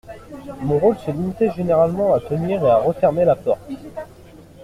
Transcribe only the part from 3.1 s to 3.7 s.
la porte.